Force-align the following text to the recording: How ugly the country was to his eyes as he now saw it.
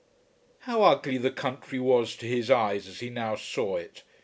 How 0.61 0.81
ugly 0.81 1.19
the 1.19 1.29
country 1.29 1.77
was 1.79 2.15
to 2.15 2.25
his 2.25 2.49
eyes 2.49 2.87
as 2.87 3.01
he 3.01 3.11
now 3.11 3.35
saw 3.35 3.75
it. 3.75 4.01